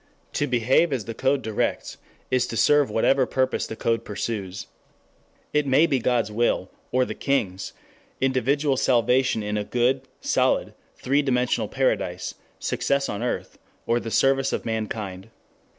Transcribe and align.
To 0.33 0.47
behave 0.47 0.91
as 0.91 1.05
the 1.05 1.13
code 1.13 1.43
directs 1.43 1.97
is 2.31 2.47
to 2.47 2.57
serve 2.57 2.89
whatever 2.89 3.27
purpose 3.27 3.67
the 3.67 3.75
code 3.75 4.03
pursues. 4.03 4.65
It 5.53 5.67
may 5.67 5.85
be 5.85 5.99
God's 5.99 6.31
will, 6.31 6.71
or 6.91 7.05
the 7.05 7.13
king's, 7.13 7.73
individual 8.19 8.77
salvation 8.77 9.43
in 9.43 9.57
a 9.57 9.63
good, 9.63 10.01
solid, 10.19 10.73
three 10.95 11.21
dimensional 11.21 11.67
paradise, 11.67 12.33
success 12.57 13.09
on 13.09 13.21
earth, 13.21 13.59
or 13.85 13.99
the 13.99 14.09
service 14.09 14.51
of 14.51 14.65
mankind. 14.65 15.29